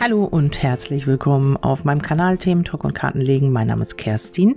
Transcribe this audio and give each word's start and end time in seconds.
Hallo 0.00 0.22
und 0.22 0.62
herzlich 0.62 1.08
willkommen 1.08 1.56
auf 1.56 1.82
meinem 1.82 2.02
Kanal 2.02 2.38
Themen 2.38 2.62
Talk 2.62 2.84
und 2.84 2.94
Karten 2.94 3.20
legen. 3.20 3.50
Mein 3.50 3.66
Name 3.66 3.82
ist 3.82 3.98
Kerstin 3.98 4.54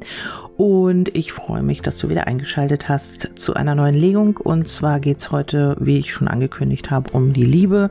und 0.55 1.15
ich 1.17 1.33
freue 1.33 1.63
mich, 1.63 1.81
dass 1.81 1.97
du 1.97 2.09
wieder 2.09 2.27
eingeschaltet 2.27 2.87
hast 2.87 3.27
zu 3.35 3.55
einer 3.55 3.73
neuen 3.73 3.95
Legung. 3.95 4.37
Und 4.37 4.67
zwar 4.67 4.99
geht 4.99 5.17
es 5.17 5.31
heute, 5.31 5.75
wie 5.79 5.97
ich 5.97 6.13
schon 6.13 6.27
angekündigt 6.27 6.91
habe, 6.91 7.09
um 7.13 7.33
die 7.33 7.43
Liebe. 7.43 7.89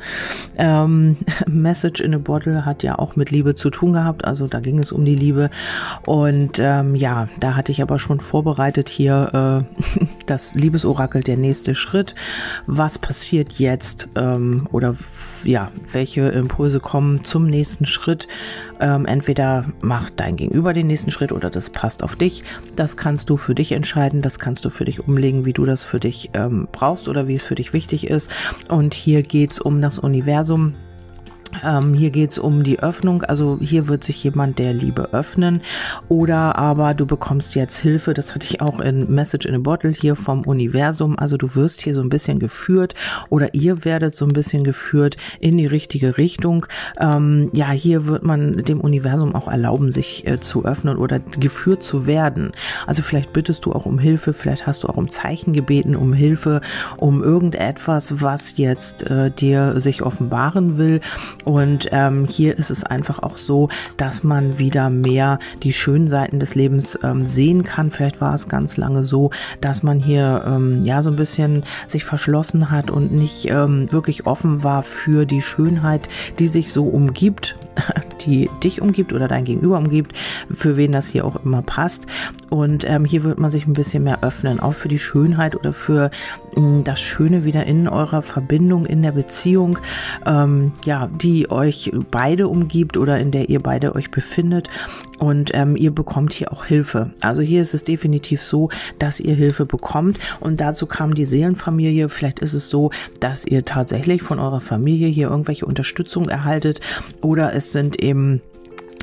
Ähm, 0.58 1.16
Message 1.48 2.00
in 2.00 2.14
a 2.14 2.18
Bottle 2.18 2.64
hat 2.64 2.84
ja 2.84 2.96
auch 2.96 3.16
mit 3.16 3.32
Liebe 3.32 3.56
zu 3.56 3.70
tun 3.70 3.94
gehabt, 3.94 4.24
also 4.24 4.46
da 4.46 4.60
ging 4.60 4.78
es 4.78 4.92
um 4.92 5.04
die 5.04 5.16
Liebe. 5.16 5.50
Und 6.06 6.60
ähm, 6.60 6.94
ja, 6.94 7.28
da 7.40 7.56
hatte 7.56 7.72
ich 7.72 7.82
aber 7.82 7.98
schon 7.98 8.20
vorbereitet 8.20 8.88
hier 8.88 9.64
äh, 9.66 10.06
das 10.26 10.54
Liebesorakel, 10.54 11.22
der 11.22 11.36
nächste 11.36 11.74
Schritt. 11.74 12.14
Was 12.66 12.98
passiert 12.98 13.52
jetzt 13.52 14.08
ähm, 14.16 14.68
oder 14.72 14.96
ja, 15.44 15.70
welche 15.92 16.28
Impulse 16.28 16.80
kommen 16.80 17.24
zum 17.24 17.44
nächsten 17.46 17.86
Schritt? 17.86 18.28
Ähm, 18.80 19.06
entweder 19.06 19.66
macht 19.80 20.20
dein 20.20 20.36
Gegenüber 20.36 20.72
den 20.72 20.86
nächsten 20.86 21.10
Schritt 21.10 21.32
oder 21.32 21.50
das 21.50 21.70
passt 21.70 22.02
auf 22.02 22.16
dich. 22.16 22.44
Das 22.76 22.96
kannst 22.96 23.30
du 23.30 23.36
für 23.36 23.54
dich 23.54 23.72
entscheiden, 23.72 24.22
das 24.22 24.38
kannst 24.38 24.64
du 24.64 24.70
für 24.70 24.84
dich 24.84 25.06
umlegen, 25.06 25.44
wie 25.44 25.52
du 25.52 25.64
das 25.64 25.84
für 25.84 26.00
dich 26.00 26.30
ähm, 26.34 26.68
brauchst 26.72 27.08
oder 27.08 27.28
wie 27.28 27.34
es 27.34 27.42
für 27.42 27.54
dich 27.54 27.72
wichtig 27.72 28.06
ist. 28.06 28.30
Und 28.68 28.94
hier 28.94 29.22
geht 29.22 29.52
es 29.52 29.60
um 29.60 29.80
das 29.80 29.98
Universum. 29.98 30.74
Ähm, 31.64 31.94
hier 31.94 32.10
geht 32.10 32.30
es 32.30 32.38
um 32.38 32.62
die 32.62 32.80
Öffnung, 32.80 33.22
also 33.22 33.58
hier 33.60 33.88
wird 33.88 34.04
sich 34.04 34.22
jemand 34.22 34.58
der 34.58 34.72
Liebe 34.72 35.12
öffnen 35.12 35.62
oder 36.08 36.56
aber 36.56 36.94
du 36.94 37.06
bekommst 37.06 37.54
jetzt 37.54 37.78
Hilfe, 37.78 38.14
das 38.14 38.34
hatte 38.34 38.46
ich 38.48 38.60
auch 38.60 38.80
in 38.80 39.12
Message 39.12 39.46
in 39.46 39.54
a 39.54 39.58
Bottle 39.58 39.90
hier 39.90 40.16
vom 40.16 40.42
Universum, 40.42 41.18
also 41.18 41.36
du 41.36 41.54
wirst 41.54 41.80
hier 41.82 41.94
so 41.94 42.00
ein 42.02 42.08
bisschen 42.08 42.38
geführt 42.38 42.94
oder 43.28 43.54
ihr 43.54 43.84
werdet 43.84 44.14
so 44.14 44.24
ein 44.24 44.32
bisschen 44.32 44.64
geführt 44.64 45.16
in 45.40 45.58
die 45.58 45.66
richtige 45.66 46.16
Richtung. 46.16 46.66
Ähm, 46.98 47.50
ja, 47.52 47.70
hier 47.70 48.06
wird 48.06 48.22
man 48.22 48.58
dem 48.58 48.80
Universum 48.80 49.34
auch 49.34 49.48
erlauben, 49.48 49.90
sich 49.90 50.26
äh, 50.26 50.40
zu 50.40 50.64
öffnen 50.64 50.96
oder 50.96 51.18
geführt 51.18 51.82
zu 51.82 52.06
werden. 52.06 52.52
Also 52.86 53.02
vielleicht 53.02 53.32
bittest 53.32 53.66
du 53.66 53.72
auch 53.72 53.86
um 53.86 53.98
Hilfe, 53.98 54.32
vielleicht 54.32 54.66
hast 54.66 54.84
du 54.84 54.88
auch 54.88 54.96
um 54.96 55.10
Zeichen 55.10 55.52
gebeten, 55.52 55.96
um 55.96 56.12
Hilfe, 56.12 56.60
um 56.96 57.22
irgendetwas, 57.22 58.20
was 58.20 58.56
jetzt 58.56 59.08
äh, 59.10 59.30
dir 59.30 59.80
sich 59.80 60.02
offenbaren 60.02 60.78
will 60.78 61.00
und 61.44 61.88
ähm, 61.92 62.26
hier 62.26 62.58
ist 62.58 62.70
es 62.70 62.84
einfach 62.84 63.20
auch 63.20 63.38
so, 63.38 63.68
dass 63.96 64.22
man 64.22 64.58
wieder 64.58 64.90
mehr 64.90 65.38
die 65.62 65.72
schönen 65.72 66.08
Seiten 66.08 66.40
des 66.40 66.54
Lebens 66.54 66.98
ähm, 67.02 67.26
sehen 67.26 67.64
kann. 67.64 67.90
Vielleicht 67.90 68.20
war 68.20 68.34
es 68.34 68.48
ganz 68.48 68.76
lange 68.76 69.04
so, 69.04 69.30
dass 69.60 69.82
man 69.82 69.98
hier 69.98 70.44
ähm, 70.46 70.82
ja 70.82 71.02
so 71.02 71.10
ein 71.10 71.16
bisschen 71.16 71.64
sich 71.86 72.04
verschlossen 72.04 72.70
hat 72.70 72.90
und 72.90 73.12
nicht 73.12 73.48
ähm, 73.48 73.90
wirklich 73.92 74.26
offen 74.26 74.62
war 74.62 74.82
für 74.82 75.26
die 75.26 75.42
Schönheit, 75.42 76.08
die 76.38 76.48
sich 76.48 76.72
so 76.72 76.84
umgibt, 76.84 77.56
die 78.20 78.50
dich 78.62 78.80
umgibt 78.80 79.12
oder 79.12 79.28
dein 79.28 79.44
Gegenüber 79.44 79.78
umgibt, 79.78 80.12
für 80.50 80.76
wen 80.76 80.92
das 80.92 81.08
hier 81.08 81.24
auch 81.24 81.44
immer 81.44 81.62
passt. 81.62 82.06
Und 82.48 82.88
ähm, 82.88 83.04
hier 83.04 83.24
wird 83.24 83.38
man 83.38 83.50
sich 83.50 83.66
ein 83.66 83.72
bisschen 83.72 84.04
mehr 84.04 84.22
öffnen, 84.22 84.60
auch 84.60 84.74
für 84.74 84.88
die 84.88 84.98
Schönheit 84.98 85.56
oder 85.56 85.72
für 85.72 86.10
ähm, 86.56 86.84
das 86.84 87.00
Schöne 87.00 87.44
wieder 87.44 87.66
in 87.66 87.88
eurer 87.88 88.22
Verbindung, 88.22 88.86
in 88.86 89.02
der 89.02 89.12
Beziehung, 89.12 89.78
ähm, 90.26 90.72
ja, 90.84 91.08
die 91.08 91.50
euch 91.50 91.92
beide 92.10 92.48
umgibt 92.48 92.96
oder 92.96 93.18
in 93.18 93.30
der 93.30 93.48
ihr 93.48 93.60
beide 93.60 93.94
euch 93.94 94.10
befindet. 94.10 94.68
Und 95.20 95.50
ähm, 95.52 95.76
ihr 95.76 95.90
bekommt 95.90 96.32
hier 96.32 96.50
auch 96.50 96.64
Hilfe. 96.64 97.10
Also 97.20 97.42
hier 97.42 97.60
ist 97.60 97.74
es 97.74 97.84
definitiv 97.84 98.42
so, 98.42 98.70
dass 98.98 99.20
ihr 99.20 99.34
Hilfe 99.34 99.66
bekommt. 99.66 100.18
Und 100.40 100.62
dazu 100.62 100.86
kam 100.86 101.14
die 101.14 101.26
Seelenfamilie. 101.26 102.08
Vielleicht 102.08 102.40
ist 102.40 102.54
es 102.54 102.70
so, 102.70 102.90
dass 103.20 103.44
ihr 103.44 103.66
tatsächlich 103.66 104.22
von 104.22 104.38
eurer 104.38 104.62
Familie 104.62 105.08
hier 105.08 105.28
irgendwelche 105.28 105.66
Unterstützung 105.66 106.30
erhaltet. 106.30 106.80
Oder 107.20 107.54
es 107.54 107.70
sind 107.70 107.96
eben 108.10 108.42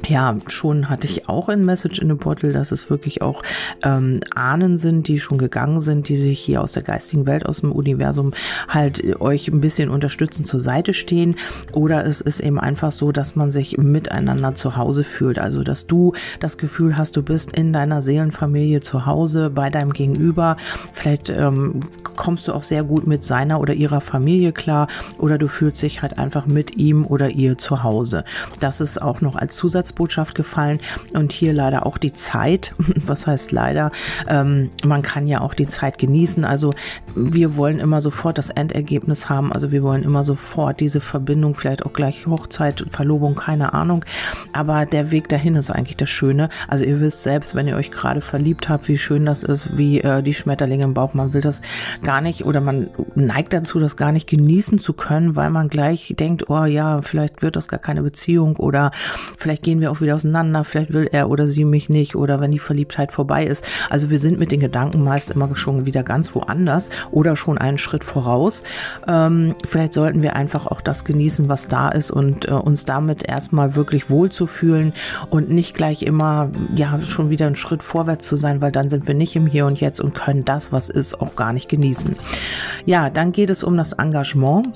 ja, 0.05 0.37
schon 0.47 0.89
hatte 0.89 1.07
ich 1.07 1.27
auch 1.27 1.49
in 1.49 1.65
Message 1.65 1.99
in 1.99 2.11
a 2.11 2.15
Bottle, 2.15 2.53
dass 2.53 2.71
es 2.71 2.89
wirklich 2.89 3.21
auch 3.21 3.43
ähm, 3.83 4.19
Ahnen 4.35 4.77
sind, 4.77 5.07
die 5.07 5.19
schon 5.19 5.37
gegangen 5.37 5.79
sind, 5.79 6.07
die 6.07 6.17
sich 6.17 6.39
hier 6.39 6.61
aus 6.61 6.73
der 6.73 6.83
geistigen 6.83 7.25
Welt, 7.25 7.45
aus 7.45 7.61
dem 7.61 7.71
Universum 7.71 8.33
halt 8.67 9.03
äh, 9.03 9.15
euch 9.19 9.47
ein 9.47 9.61
bisschen 9.61 9.89
unterstützen, 9.89 10.45
zur 10.45 10.59
Seite 10.59 10.93
stehen. 10.93 11.35
Oder 11.73 12.05
es 12.05 12.21
ist 12.21 12.39
eben 12.39 12.59
einfach 12.59 12.91
so, 12.91 13.11
dass 13.11 13.35
man 13.35 13.51
sich 13.51 13.77
miteinander 13.77 14.55
zu 14.55 14.77
Hause 14.77 15.03
fühlt. 15.03 15.39
Also, 15.39 15.63
dass 15.63 15.87
du 15.87 16.13
das 16.39 16.57
Gefühl 16.57 16.97
hast, 16.97 17.17
du 17.17 17.23
bist 17.23 17.53
in 17.53 17.73
deiner 17.73 18.01
Seelenfamilie 18.01 18.81
zu 18.81 19.05
Hause, 19.05 19.49
bei 19.49 19.69
deinem 19.69 19.91
Gegenüber. 19.91 20.57
Vielleicht 20.93 21.29
ähm, 21.29 21.81
kommst 22.15 22.47
du 22.47 22.53
auch 22.53 22.63
sehr 22.63 22.83
gut 22.83 23.07
mit 23.07 23.23
seiner 23.23 23.59
oder 23.59 23.73
ihrer 23.73 24.01
Familie 24.01 24.51
klar. 24.53 24.87
Oder 25.17 25.37
du 25.37 25.47
fühlst 25.47 25.81
dich 25.81 26.01
halt 26.01 26.17
einfach 26.17 26.45
mit 26.45 26.77
ihm 26.77 27.05
oder 27.05 27.29
ihr 27.29 27.57
zu 27.57 27.83
Hause. 27.83 28.23
Das 28.59 28.79
ist 28.79 29.01
auch 29.01 29.21
noch 29.21 29.35
als 29.35 29.55
Zusatz 29.55 29.86
Zusatzbotschaft 29.87 30.35
gefallen 30.35 30.79
und 31.13 31.31
hier 31.31 31.53
leider 31.53 31.85
auch 31.85 31.97
die 31.97 32.13
Zeit. 32.13 32.73
Was 33.05 33.27
heißt 33.27 33.51
leider? 33.51 33.91
Ähm, 34.27 34.69
man 34.85 35.01
kann 35.01 35.27
ja 35.27 35.41
auch 35.41 35.53
die 35.53 35.67
Zeit 35.67 35.97
genießen. 35.97 36.45
Also 36.45 36.73
wir 37.15 37.55
wollen 37.55 37.79
immer 37.79 38.01
sofort 38.01 38.37
das 38.37 38.49
Endergebnis 38.49 39.29
haben. 39.29 39.51
Also 39.53 39.71
wir 39.71 39.83
wollen 39.83 40.03
immer 40.03 40.23
sofort 40.23 40.79
diese 40.79 40.99
Verbindung, 40.99 41.53
vielleicht 41.53 41.85
auch 41.85 41.93
gleich 41.93 42.25
Hochzeit, 42.27 42.85
Verlobung, 42.89 43.35
keine 43.35 43.73
Ahnung. 43.73 44.05
Aber 44.53 44.85
der 44.85 45.11
Weg 45.11 45.29
dahin 45.29 45.55
ist 45.55 45.71
eigentlich 45.71 45.97
das 45.97 46.09
Schöne. 46.09 46.49
Also 46.67 46.83
ihr 46.83 46.99
wisst 46.99 47.23
selbst, 47.23 47.55
wenn 47.55 47.67
ihr 47.67 47.75
euch 47.75 47.91
gerade 47.91 48.21
verliebt 48.21 48.69
habt, 48.69 48.87
wie 48.87 48.97
schön 48.97 49.25
das 49.25 49.43
ist, 49.43 49.77
wie 49.77 50.01
äh, 50.01 50.21
die 50.21 50.33
Schmetterlinge 50.33 50.83
im 50.83 50.93
Bauch. 50.93 51.13
Man 51.13 51.33
will 51.33 51.41
das 51.41 51.61
gar 52.03 52.21
nicht 52.21 52.45
oder 52.45 52.61
man 52.61 52.89
neigt 53.15 53.53
dazu, 53.53 53.79
das 53.79 53.97
gar 53.97 54.11
nicht 54.11 54.27
genießen 54.27 54.79
zu 54.79 54.93
können, 54.93 55.35
weil 55.35 55.49
man 55.49 55.69
gleich 55.69 56.13
denkt, 56.17 56.49
oh 56.49 56.65
ja, 56.65 57.01
vielleicht 57.01 57.41
wird 57.41 57.55
das 57.55 57.67
gar 57.67 57.79
keine 57.79 58.03
Beziehung 58.03 58.57
oder 58.57 58.91
vielleicht 59.37 59.63
gehen 59.63 59.76
gehen 59.77 59.81
wir 59.83 59.91
auch 59.91 60.01
wieder 60.01 60.15
auseinander, 60.15 60.63
vielleicht 60.63 60.91
will 60.91 61.07
er 61.11 61.29
oder 61.29 61.45
sie 61.45 61.63
mich 61.63 61.87
nicht 61.87 62.15
oder 62.15 62.39
wenn 62.39 62.49
die 62.49 62.57
Verliebtheit 62.57 63.11
vorbei 63.11 63.45
ist. 63.45 63.63
Also 63.91 64.09
wir 64.09 64.17
sind 64.17 64.39
mit 64.39 64.51
den 64.51 64.59
Gedanken 64.59 65.03
meist 65.03 65.29
immer 65.29 65.55
schon 65.55 65.85
wieder 65.85 66.01
ganz 66.01 66.33
woanders 66.33 66.89
oder 67.11 67.35
schon 67.35 67.59
einen 67.59 67.77
Schritt 67.77 68.03
voraus. 68.03 68.63
Ähm, 69.07 69.53
vielleicht 69.65 69.93
sollten 69.93 70.23
wir 70.23 70.35
einfach 70.35 70.65
auch 70.65 70.81
das 70.81 71.05
genießen, 71.05 71.47
was 71.47 71.67
da 71.67 71.89
ist 71.89 72.09
und 72.09 72.47
äh, 72.47 72.53
uns 72.53 72.85
damit 72.85 73.29
erstmal 73.29 73.75
wirklich 73.75 74.09
wohlzufühlen 74.09 74.93
und 75.29 75.51
nicht 75.51 75.75
gleich 75.75 76.01
immer 76.01 76.49
ja 76.73 76.99
schon 77.01 77.29
wieder 77.29 77.45
einen 77.45 77.55
Schritt 77.55 77.83
vorwärts 77.83 78.25
zu 78.25 78.35
sein, 78.35 78.61
weil 78.61 78.71
dann 78.71 78.89
sind 78.89 79.05
wir 79.05 79.13
nicht 79.13 79.35
im 79.35 79.45
Hier 79.45 79.67
und 79.67 79.79
Jetzt 79.79 79.99
und 79.99 80.15
können 80.15 80.43
das, 80.43 80.71
was 80.71 80.89
ist, 80.89 81.21
auch 81.21 81.35
gar 81.35 81.53
nicht 81.53 81.69
genießen. 81.69 82.15
Ja, 82.85 83.11
dann 83.11 83.31
geht 83.31 83.51
es 83.51 83.63
um 83.63 83.77
das 83.77 83.93
Engagement. 83.93 84.69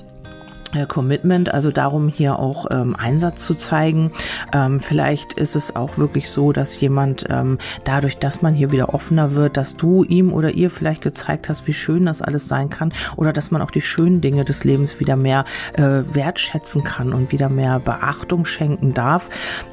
Äh, 0.74 0.86
Commitment, 0.86 1.52
also 1.52 1.70
darum 1.70 2.08
hier 2.08 2.38
auch 2.38 2.66
ähm, 2.70 2.96
Einsatz 2.96 3.44
zu 3.44 3.54
zeigen. 3.54 4.10
Ähm, 4.54 4.80
vielleicht 4.80 5.34
ist 5.34 5.54
es 5.54 5.76
auch 5.76 5.98
wirklich 5.98 6.30
so, 6.30 6.52
dass 6.52 6.80
jemand 6.80 7.26
ähm, 7.28 7.58
dadurch, 7.84 8.16
dass 8.16 8.40
man 8.40 8.54
hier 8.54 8.72
wieder 8.72 8.94
offener 8.94 9.34
wird, 9.34 9.58
dass 9.58 9.76
du 9.76 10.02
ihm 10.02 10.32
oder 10.32 10.54
ihr 10.54 10.70
vielleicht 10.70 11.02
gezeigt 11.02 11.50
hast, 11.50 11.66
wie 11.66 11.74
schön 11.74 12.06
das 12.06 12.22
alles 12.22 12.48
sein 12.48 12.70
kann 12.70 12.94
oder 13.16 13.34
dass 13.34 13.50
man 13.50 13.60
auch 13.60 13.70
die 13.70 13.82
schönen 13.82 14.22
Dinge 14.22 14.46
des 14.46 14.64
Lebens 14.64 14.98
wieder 14.98 15.14
mehr 15.14 15.44
äh, 15.74 16.02
wertschätzen 16.14 16.84
kann 16.84 17.12
und 17.12 17.32
wieder 17.32 17.50
mehr 17.50 17.78
Beachtung 17.78 18.46
schenken 18.46 18.94
darf. 18.94 19.28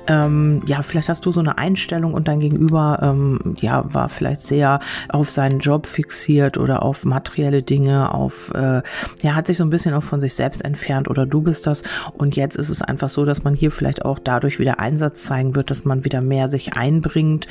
Ähm, 0.07 0.61
ja, 0.65 0.83
vielleicht 0.83 1.07
hast 1.07 1.25
du 1.25 1.31
so 1.31 1.39
eine 1.39 1.57
Einstellung 1.57 2.13
und 2.13 2.27
dein 2.27 2.41
Gegenüber 2.41 2.99
ähm, 3.01 3.55
ja 3.59 3.83
war 3.93 4.09
vielleicht 4.09 4.41
sehr 4.41 4.81
auf 5.07 5.29
seinen 5.29 5.59
Job 5.59 5.87
fixiert 5.87 6.57
oder 6.57 6.83
auf 6.83 7.05
materielle 7.05 7.63
Dinge, 7.63 8.13
auf 8.13 8.51
äh, 8.53 8.81
ja 9.21 9.35
hat 9.35 9.47
sich 9.47 9.57
so 9.57 9.63
ein 9.63 9.69
bisschen 9.69 9.93
auch 9.93 10.03
von 10.03 10.19
sich 10.19 10.33
selbst 10.33 10.65
entfernt 10.65 10.88
entfernt 10.89 11.09
oder 11.09 11.25
du 11.25 11.41
bist 11.41 11.67
das. 11.67 11.83
Und 12.13 12.35
jetzt 12.35 12.55
ist 12.55 12.69
es 12.69 12.81
einfach 12.81 13.09
so, 13.09 13.25
dass 13.25 13.43
man 13.43 13.53
hier 13.53 13.71
vielleicht 13.71 14.05
auch 14.05 14.19
dadurch 14.19 14.59
wieder 14.59 14.79
Einsatz 14.79 15.23
zeigen 15.23 15.55
wird, 15.55 15.69
dass 15.69 15.85
man 15.85 16.03
wieder 16.03 16.21
mehr 16.21 16.47
sich 16.47 16.73
einbringt 16.73 17.47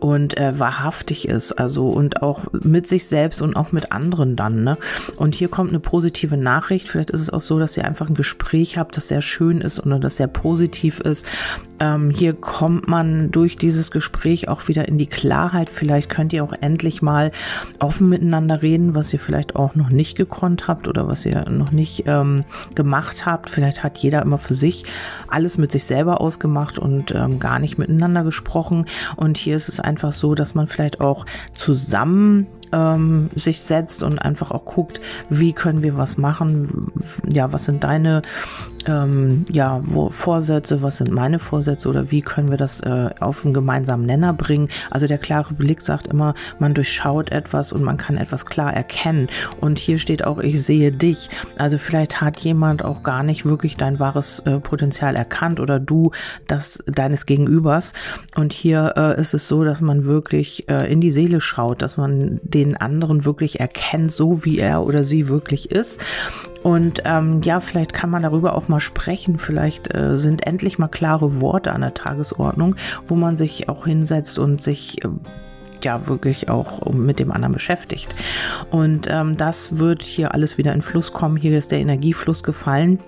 und 0.00 0.36
äh, 0.36 0.58
wahrhaftig 0.58 1.28
ist. 1.28 1.52
Also 1.52 1.88
und 1.90 2.22
auch 2.22 2.44
mit 2.52 2.88
sich 2.88 3.06
selbst 3.06 3.42
und 3.42 3.56
auch 3.56 3.72
mit 3.72 3.92
anderen 3.92 4.36
dann. 4.36 4.64
Ne? 4.64 4.78
Und 5.16 5.34
hier 5.34 5.48
kommt 5.48 5.70
eine 5.70 5.80
positive 5.80 6.36
Nachricht. 6.36 6.88
Vielleicht 6.88 7.10
ist 7.10 7.20
es 7.20 7.30
auch 7.30 7.42
so, 7.42 7.58
dass 7.58 7.76
ihr 7.76 7.84
einfach 7.84 8.08
ein 8.08 8.14
Gespräch 8.14 8.78
habt, 8.78 8.96
das 8.96 9.08
sehr 9.08 9.22
schön 9.22 9.60
ist 9.60 9.84
oder 9.84 9.98
das 9.98 10.16
sehr 10.16 10.28
positiv 10.28 11.00
ist. 11.00 11.26
Ähm, 11.80 12.10
hier 12.10 12.34
kommt 12.34 12.88
man 12.88 13.30
durch 13.30 13.56
dieses 13.56 13.90
Gespräch 13.90 14.48
auch 14.48 14.68
wieder 14.68 14.88
in 14.88 14.98
die 14.98 15.06
Klarheit. 15.06 15.70
Vielleicht 15.70 16.08
könnt 16.08 16.32
ihr 16.32 16.44
auch 16.44 16.52
endlich 16.60 17.02
mal 17.02 17.32
offen 17.78 18.08
miteinander 18.08 18.62
reden, 18.62 18.94
was 18.94 19.12
ihr 19.12 19.20
vielleicht 19.20 19.56
auch 19.56 19.74
noch 19.74 19.90
nicht 19.90 20.16
gekonnt 20.16 20.68
habt 20.68 20.88
oder 20.88 21.08
was 21.08 21.24
ihr 21.24 21.48
noch 21.48 21.70
nicht 21.70 22.04
ähm, 22.06 22.44
gemacht 22.74 23.26
habt. 23.26 23.50
Vielleicht 23.50 23.82
hat 23.82 23.98
jeder 23.98 24.22
immer 24.22 24.38
für 24.38 24.54
sich 24.54 24.84
alles 25.28 25.58
mit 25.58 25.72
sich 25.72 25.84
selber 25.84 26.20
ausgemacht 26.20 26.78
und 26.78 27.12
ähm, 27.12 27.38
gar 27.38 27.58
nicht 27.58 27.78
miteinander 27.78 28.24
gesprochen. 28.24 28.86
Und 29.16 29.38
hier 29.38 29.56
ist 29.56 29.68
es 29.68 29.80
einfach 29.80 30.12
so, 30.12 30.34
dass 30.34 30.54
man 30.54 30.66
vielleicht 30.66 31.00
auch 31.00 31.26
zusammen 31.54 32.46
ähm, 32.72 33.30
sich 33.34 33.60
setzt 33.62 34.02
und 34.02 34.18
einfach 34.18 34.50
auch 34.50 34.64
guckt, 34.64 35.00
wie 35.28 35.52
können 35.52 35.82
wir 35.82 35.96
was 35.96 36.18
machen, 36.18 36.90
ja, 37.30 37.52
was 37.52 37.64
sind 37.64 37.84
deine 37.84 38.22
ähm, 38.88 39.44
ja, 39.50 39.80
wo, 39.84 40.08
Vorsätze, 40.10 40.82
was 40.82 40.96
sind 40.96 41.10
meine 41.10 41.38
Vorsätze 41.38 41.88
oder 41.88 42.10
wie 42.10 42.22
können 42.22 42.50
wir 42.50 42.56
das 42.56 42.80
äh, 42.80 43.10
auf 43.20 43.44
einen 43.44 43.54
gemeinsamen 43.54 44.06
Nenner 44.06 44.32
bringen. 44.32 44.68
Also 44.90 45.06
der 45.06 45.18
klare 45.18 45.54
Blick 45.54 45.82
sagt 45.82 46.08
immer, 46.08 46.34
man 46.58 46.74
durchschaut 46.74 47.30
etwas 47.30 47.72
und 47.72 47.82
man 47.82 47.96
kann 47.96 48.16
etwas 48.16 48.46
klar 48.46 48.72
erkennen. 48.72 49.28
Und 49.60 49.78
hier 49.78 49.98
steht 49.98 50.24
auch, 50.24 50.38
ich 50.38 50.62
sehe 50.62 50.92
dich. 50.92 51.28
Also 51.56 51.78
vielleicht 51.78 52.20
hat 52.20 52.40
jemand 52.40 52.84
auch 52.84 53.02
gar 53.02 53.22
nicht 53.22 53.44
wirklich 53.44 53.76
dein 53.76 53.98
wahres 53.98 54.40
äh, 54.40 54.58
Potenzial 54.58 55.16
erkannt 55.16 55.60
oder 55.60 55.78
du 55.78 56.12
das 56.46 56.82
deines 56.86 57.26
Gegenübers. 57.26 57.92
Und 58.36 58.52
hier 58.52 58.94
äh, 58.96 59.20
ist 59.20 59.34
es 59.34 59.48
so, 59.48 59.64
dass 59.64 59.80
man 59.80 60.04
wirklich 60.04 60.68
äh, 60.68 60.90
in 60.90 61.00
die 61.00 61.10
Seele 61.10 61.40
schaut, 61.40 61.82
dass 61.82 61.96
man 61.96 62.40
den 62.42 62.57
anderen 62.76 63.24
wirklich 63.24 63.60
erkennt, 63.60 64.12
so 64.12 64.44
wie 64.44 64.58
er 64.58 64.82
oder 64.82 65.04
sie 65.04 65.28
wirklich 65.28 65.70
ist 65.70 66.00
und 66.62 67.02
ähm, 67.04 67.40
ja, 67.42 67.60
vielleicht 67.60 67.92
kann 67.92 68.10
man 68.10 68.22
darüber 68.22 68.54
auch 68.54 68.68
mal 68.68 68.80
sprechen. 68.80 69.38
Vielleicht 69.38 69.94
äh, 69.94 70.16
sind 70.16 70.46
endlich 70.46 70.78
mal 70.78 70.88
klare 70.88 71.40
Worte 71.40 71.72
an 71.72 71.82
der 71.82 71.94
Tagesordnung, 71.94 72.76
wo 73.06 73.14
man 73.14 73.36
sich 73.36 73.68
auch 73.68 73.86
hinsetzt 73.86 74.38
und 74.38 74.60
sich 74.60 75.04
äh, 75.04 75.08
ja 75.82 76.08
wirklich 76.08 76.48
auch 76.48 76.92
mit 76.92 77.20
dem 77.20 77.30
anderen 77.30 77.52
beschäftigt. 77.52 78.14
Und 78.70 79.06
ähm, 79.08 79.36
das 79.36 79.78
wird 79.78 80.02
hier 80.02 80.34
alles 80.34 80.58
wieder 80.58 80.72
in 80.72 80.82
Fluss 80.82 81.12
kommen. 81.12 81.36
Hier 81.36 81.56
ist 81.56 81.70
der 81.70 81.78
Energiefluss 81.78 82.42
gefallen. 82.42 82.98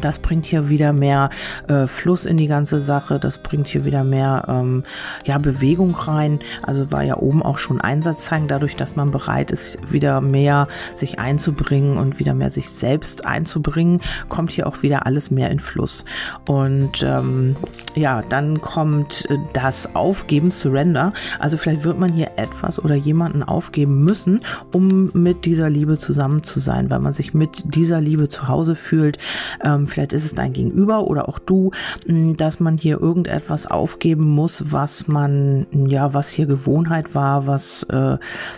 Das 0.00 0.18
bringt 0.18 0.46
hier 0.46 0.68
wieder 0.68 0.92
mehr 0.92 1.30
äh, 1.68 1.86
Fluss 1.86 2.26
in 2.26 2.36
die 2.36 2.46
ganze 2.46 2.80
Sache. 2.80 3.18
Das 3.18 3.38
bringt 3.38 3.66
hier 3.66 3.84
wieder 3.84 4.04
mehr 4.04 4.44
ähm, 4.48 4.84
ja, 5.24 5.38
Bewegung 5.38 5.94
rein. 5.94 6.40
Also 6.62 6.92
war 6.92 7.02
ja 7.02 7.16
oben 7.16 7.42
auch 7.42 7.58
schon 7.58 7.80
Einsatz 7.80 8.26
zeigen, 8.26 8.48
dadurch, 8.48 8.76
dass 8.76 8.96
man 8.96 9.10
bereit 9.10 9.50
ist, 9.50 9.78
wieder 9.90 10.20
mehr 10.20 10.68
sich 10.94 11.18
einzubringen 11.18 11.96
und 11.96 12.18
wieder 12.18 12.34
mehr 12.34 12.50
sich 12.50 12.70
selbst 12.70 13.26
einzubringen, 13.26 14.00
kommt 14.28 14.52
hier 14.52 14.66
auch 14.66 14.82
wieder 14.82 15.06
alles 15.06 15.30
mehr 15.30 15.50
in 15.50 15.58
Fluss. 15.58 16.04
Und 16.46 17.02
ähm, 17.02 17.56
ja, 17.94 18.22
dann 18.22 18.60
kommt 18.60 19.26
das 19.52 19.94
Aufgeben, 19.94 20.50
Surrender. 20.50 21.12
Also 21.38 21.56
vielleicht 21.56 21.84
wird 21.84 21.98
man 21.98 22.12
hier 22.12 22.32
etwas 22.36 22.82
oder 22.82 22.94
jemanden 22.94 23.42
aufgeben 23.42 24.04
müssen, 24.04 24.40
um 24.72 25.10
mit 25.12 25.44
dieser 25.44 25.68
Liebe 25.68 25.98
zusammen 25.98 26.42
zu 26.42 26.60
sein, 26.60 26.90
weil 26.90 27.00
man 27.00 27.12
sich 27.12 27.34
mit 27.34 27.74
dieser 27.74 28.00
Liebe 28.00 28.28
zu 28.28 28.48
Hause 28.48 28.74
fühlt. 28.74 29.18
Ähm, 29.64 29.79
ähm, 29.80 29.86
vielleicht 29.86 30.12
ist 30.12 30.24
es 30.24 30.34
dein 30.34 30.52
Gegenüber 30.52 31.06
oder 31.06 31.28
auch 31.28 31.38
du, 31.38 31.70
dass 32.06 32.60
man 32.60 32.76
hier 32.76 33.00
irgendetwas 33.00 33.66
aufgeben 33.66 34.24
muss, 34.24 34.64
was 34.70 35.08
man, 35.08 35.66
ja, 35.72 36.14
was 36.14 36.28
hier 36.28 36.46
Gewohnheit 36.46 37.14
war, 37.14 37.46
was 37.46 37.82
äh, 37.84 38.16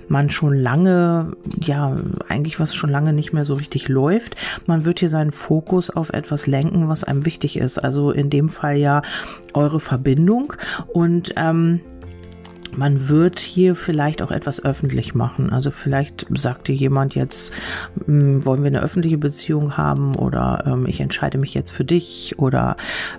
man 0.08 0.30
schon 0.30 0.54
lange, 0.54 1.32
ja, 1.60 1.96
eigentlich 2.28 2.60
was 2.60 2.74
schon 2.74 2.90
lange 2.90 3.12
nicht 3.12 3.32
mehr 3.32 3.44
so 3.44 3.54
richtig 3.54 3.88
läuft. 3.88 4.36
Man 4.66 4.84
wird 4.84 5.00
hier 5.00 5.10
seinen 5.10 5.32
Fokus 5.32 5.90
auf 5.90 6.10
etwas 6.10 6.46
lenken, 6.46 6.88
was 6.88 7.04
einem 7.04 7.24
wichtig 7.24 7.56
ist. 7.56 7.78
Also 7.78 8.10
in 8.10 8.30
dem 8.30 8.48
Fall 8.48 8.76
ja 8.76 9.02
eure 9.54 9.80
Verbindung 9.80 10.54
und 10.92 11.32
ähm, 11.36 11.80
man 12.76 13.08
wird 13.08 13.38
hier 13.38 13.76
vielleicht 13.76 14.22
auch 14.22 14.30
etwas 14.30 14.64
öffentlich 14.64 15.14
machen. 15.14 15.50
Also 15.50 15.70
vielleicht 15.70 16.26
sagt 16.30 16.68
dir 16.68 16.74
jemand 16.74 17.14
jetzt, 17.14 17.52
hm, 18.06 18.44
wollen 18.44 18.62
wir 18.62 18.68
eine 18.68 18.82
öffentliche 18.82 19.18
Beziehung 19.18 19.76
haben 19.76 20.14
oder 20.14 20.64
ähm, 20.66 20.86
ich 20.86 21.00
entscheide 21.00 21.38
mich 21.38 21.54
jetzt 21.54 21.70
für 21.70 21.84
dich 21.84 22.38
oder 22.38 22.76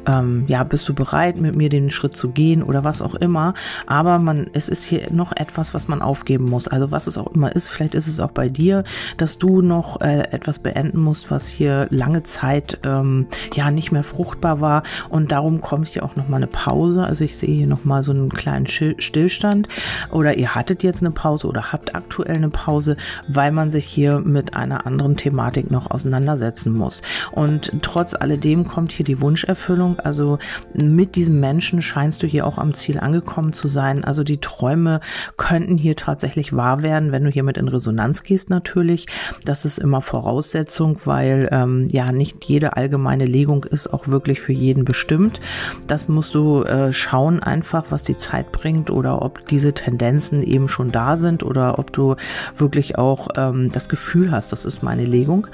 ähm, 0.07 0.45
ja, 0.47 0.63
bist 0.63 0.88
du 0.89 0.94
bereit, 0.94 1.38
mit 1.38 1.55
mir 1.55 1.69
den 1.69 1.89
Schritt 1.89 2.15
zu 2.15 2.29
gehen 2.29 2.63
oder 2.63 2.83
was 2.83 3.01
auch 3.01 3.15
immer. 3.15 3.53
Aber 3.85 4.19
man, 4.19 4.50
es 4.53 4.69
ist 4.69 4.83
hier 4.83 5.11
noch 5.11 5.31
etwas, 5.35 5.73
was 5.73 5.88
man 5.88 6.01
aufgeben 6.01 6.45
muss. 6.45 6.67
Also 6.67 6.91
was 6.91 7.07
es 7.07 7.17
auch 7.17 7.27
immer 7.27 7.55
ist, 7.55 7.67
vielleicht 7.67 7.95
ist 7.95 8.07
es 8.07 8.19
auch 8.19 8.31
bei 8.31 8.50
dir, 8.50 8.83
dass 9.17 9.38
du 9.38 9.61
noch 9.61 10.01
äh, 10.01 10.23
etwas 10.31 10.59
beenden 10.59 11.00
musst, 11.00 11.29
was 11.29 11.47
hier 11.47 11.88
lange 11.91 12.23
Zeit 12.23 12.79
ähm, 12.83 13.27
ja 13.53 13.69
nicht 13.71 13.91
mehr 13.91 14.03
fruchtbar 14.03 14.61
war. 14.61 14.83
Und 15.09 15.31
darum 15.31 15.61
kommt 15.61 15.89
hier 15.89 16.03
auch 16.03 16.15
nochmal 16.15 16.38
eine 16.38 16.47
Pause. 16.47 17.05
Also 17.05 17.23
ich 17.23 17.38
sehe 17.38 17.53
hier 17.53 17.67
nochmal 17.67 18.01
so 18.03 18.11
einen 18.11 18.29
kleinen 18.29 18.65
Stillstand 18.67 19.42
Stillstand 19.43 19.67
oder 20.11 20.37
ihr 20.37 20.55
hattet 20.55 20.83
jetzt 20.83 21.01
eine 21.01 21.11
Pause 21.11 21.47
oder 21.47 21.71
habt 21.71 21.95
aktuell 21.95 22.35
eine 22.35 22.49
Pause, 22.49 22.95
weil 23.27 23.51
man 23.51 23.69
sich 23.69 23.85
hier 23.85 24.19
mit 24.19 24.55
einer 24.55 24.85
anderen 24.85 25.17
Thematik 25.17 25.69
noch 25.69 25.91
auseinandersetzen 25.91 26.73
muss. 26.73 27.01
Und 27.31 27.71
trotz 27.81 28.13
alledem 28.13 28.65
kommt 28.65 28.91
hier 28.91 29.05
die 29.05 29.21
Wunscherfüllung. 29.21 29.99
Also 29.99 30.39
mit 30.73 31.15
diesem 31.15 31.39
Menschen 31.39 31.81
scheinst 31.81 32.23
du 32.23 32.27
hier 32.27 32.47
auch 32.47 32.57
am 32.57 32.73
Ziel 32.73 32.99
angekommen 32.99 33.53
zu 33.53 33.67
sein. 33.67 34.03
Also 34.03 34.23
die 34.23 34.39
Träume 34.39 35.01
könnten 35.37 35.77
hier 35.77 35.95
tatsächlich 35.95 36.55
wahr 36.55 36.81
werden, 36.81 37.11
wenn 37.11 37.23
du 37.23 37.29
hier 37.29 37.43
mit 37.43 37.57
in 37.57 37.67
Resonanz 37.67 38.23
gehst 38.23 38.49
natürlich. 38.49 39.07
Das 39.45 39.65
ist 39.65 39.77
immer 39.77 40.01
Voraussetzung, 40.01 40.97
weil 41.05 41.49
ähm, 41.51 41.87
ja 41.87 42.11
nicht 42.11 42.45
jede 42.45 42.77
allgemeine 42.77 43.25
Legung 43.25 43.63
ist 43.65 43.93
auch 43.93 44.07
wirklich 44.07 44.39
für 44.39 44.53
jeden 44.53 44.85
bestimmt. 44.85 45.39
Das 45.87 46.07
musst 46.07 46.33
du 46.33 46.63
äh, 46.63 46.91
schauen 46.91 47.41
einfach, 47.41 47.85
was 47.89 48.03
die 48.03 48.17
Zeit 48.17 48.51
bringt 48.53 48.89
oder 48.89 49.21
ob 49.21 49.32
ob 49.33 49.47
diese 49.47 49.74
Tendenzen 49.74 50.44
eben 50.44 50.69
schon 50.69 50.91
da 50.91 51.18
sind 51.18 51.44
oder 51.44 51.80
ob 51.80 51.91
du 51.91 52.15
wirklich 52.56 52.97
auch 52.97 53.30
ähm, 53.35 53.71
das 53.71 53.89
Gefühl 53.89 54.31
hast, 54.31 54.51
das 54.51 54.65
ist 54.65 54.83
meine 54.83 55.06
Legung. 55.06 55.47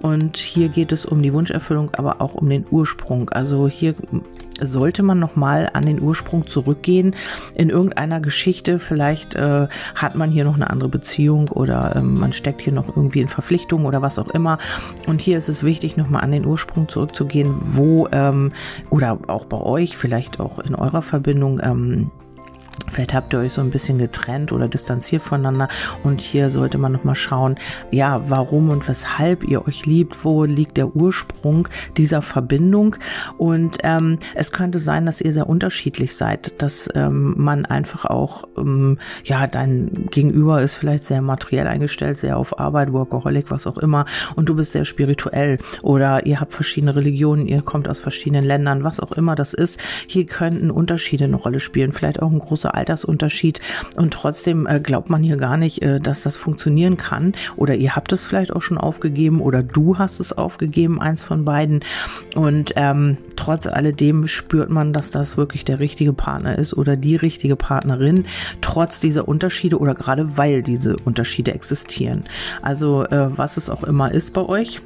Und 0.00 0.38
hier 0.38 0.68
geht 0.68 0.92
es 0.92 1.04
um 1.04 1.22
die 1.22 1.32
Wunscherfüllung, 1.32 1.90
aber 1.96 2.20
auch 2.20 2.34
um 2.34 2.48
den 2.48 2.64
Ursprung. 2.70 3.28
Also 3.30 3.68
hier 3.68 3.94
sollte 4.60 5.02
man 5.02 5.18
nochmal 5.18 5.70
an 5.74 5.84
den 5.84 6.00
Ursprung 6.00 6.46
zurückgehen 6.46 7.14
in 7.54 7.68
irgendeiner 7.68 8.20
Geschichte. 8.20 8.78
Vielleicht 8.78 9.34
äh, 9.34 9.68
hat 9.94 10.14
man 10.14 10.30
hier 10.30 10.44
noch 10.44 10.54
eine 10.54 10.70
andere 10.70 10.88
Beziehung 10.88 11.48
oder 11.48 11.96
ähm, 11.96 12.18
man 12.18 12.32
steckt 12.32 12.62
hier 12.62 12.72
noch 12.72 12.88
irgendwie 12.88 13.20
in 13.20 13.28
Verpflichtungen 13.28 13.86
oder 13.86 14.00
was 14.00 14.18
auch 14.18 14.28
immer. 14.28 14.58
Und 15.06 15.20
hier 15.20 15.36
ist 15.36 15.48
es 15.48 15.62
wichtig, 15.62 15.98
nochmal 15.98 16.22
an 16.22 16.32
den 16.32 16.46
Ursprung 16.46 16.88
zurückzugehen, 16.88 17.54
wo 17.60 18.08
ähm, 18.12 18.52
oder 18.88 19.18
auch 19.26 19.44
bei 19.44 19.58
euch, 19.58 19.96
vielleicht 19.96 20.40
auch 20.40 20.58
in 20.58 20.74
eurer 20.74 21.02
Verbindung, 21.02 21.60
ähm, 21.62 22.10
Vielleicht 22.90 23.14
habt 23.14 23.32
ihr 23.32 23.40
euch 23.40 23.52
so 23.52 23.60
ein 23.60 23.70
bisschen 23.70 23.98
getrennt 23.98 24.52
oder 24.52 24.68
distanziert 24.68 25.22
voneinander. 25.22 25.68
Und 26.04 26.20
hier 26.20 26.50
sollte 26.50 26.78
man 26.78 26.92
nochmal 26.92 27.14
schauen, 27.14 27.56
ja, 27.90 28.22
warum 28.28 28.70
und 28.70 28.86
weshalb 28.88 29.44
ihr 29.44 29.66
euch 29.66 29.86
liebt, 29.86 30.24
wo 30.24 30.44
liegt 30.44 30.76
der 30.76 30.94
Ursprung 30.94 31.68
dieser 31.96 32.22
Verbindung? 32.22 32.96
Und 33.38 33.78
ähm, 33.82 34.18
es 34.34 34.52
könnte 34.52 34.78
sein, 34.78 35.06
dass 35.06 35.20
ihr 35.20 35.32
sehr 35.32 35.48
unterschiedlich 35.48 36.16
seid, 36.16 36.60
dass 36.62 36.88
ähm, 36.94 37.34
man 37.36 37.66
einfach 37.66 38.04
auch, 38.04 38.44
ähm, 38.56 38.98
ja, 39.24 39.46
dein 39.46 40.06
Gegenüber 40.10 40.62
ist 40.62 40.74
vielleicht 40.74 41.04
sehr 41.04 41.22
materiell 41.22 41.66
eingestellt, 41.66 42.18
sehr 42.18 42.36
auf 42.36 42.58
Arbeit, 42.58 42.92
Workaholic, 42.92 43.50
was 43.50 43.66
auch 43.66 43.78
immer. 43.78 44.06
Und 44.36 44.48
du 44.48 44.54
bist 44.54 44.72
sehr 44.72 44.84
spirituell. 44.84 45.58
Oder 45.82 46.26
ihr 46.26 46.40
habt 46.40 46.52
verschiedene 46.52 46.94
Religionen, 46.94 47.46
ihr 47.46 47.62
kommt 47.62 47.88
aus 47.88 47.98
verschiedenen 47.98 48.44
Ländern, 48.44 48.84
was 48.84 49.00
auch 49.00 49.12
immer 49.12 49.34
das 49.34 49.52
ist. 49.52 49.80
Hier 50.06 50.26
könnten 50.26 50.70
Unterschiede 50.70 51.24
eine 51.24 51.36
Rolle 51.36 51.60
spielen, 51.60 51.92
vielleicht 51.92 52.22
auch 52.22 52.30
ein 52.30 52.38
großer 52.38 52.75
Altersunterschied 52.76 53.60
und 53.96 54.12
trotzdem 54.12 54.66
äh, 54.66 54.80
glaubt 54.80 55.10
man 55.10 55.22
hier 55.22 55.36
gar 55.36 55.56
nicht, 55.56 55.82
äh, 55.82 56.00
dass 56.00 56.22
das 56.22 56.36
funktionieren 56.36 56.96
kann. 56.96 57.34
Oder 57.56 57.74
ihr 57.74 57.96
habt 57.96 58.12
es 58.12 58.24
vielleicht 58.24 58.52
auch 58.52 58.62
schon 58.62 58.78
aufgegeben 58.78 59.40
oder 59.40 59.62
du 59.62 59.98
hast 59.98 60.20
es 60.20 60.32
aufgegeben, 60.32 61.00
eins 61.00 61.22
von 61.22 61.44
beiden. 61.44 61.80
Und 62.34 62.72
ähm, 62.76 63.16
trotz 63.36 63.66
alledem 63.66 64.26
spürt 64.28 64.70
man, 64.70 64.92
dass 64.92 65.10
das 65.10 65.36
wirklich 65.36 65.64
der 65.64 65.80
richtige 65.80 66.12
Partner 66.12 66.58
ist 66.58 66.74
oder 66.74 66.96
die 66.96 67.16
richtige 67.16 67.56
Partnerin, 67.56 68.26
trotz 68.60 69.00
dieser 69.00 69.28
Unterschiede 69.28 69.78
oder 69.78 69.94
gerade 69.94 70.36
weil 70.36 70.62
diese 70.62 70.96
Unterschiede 70.96 71.52
existieren. 71.54 72.24
Also 72.62 73.04
äh, 73.04 73.36
was 73.36 73.56
es 73.56 73.70
auch 73.70 73.84
immer 73.84 74.12
ist 74.12 74.34
bei 74.34 74.42
euch. 74.42 74.80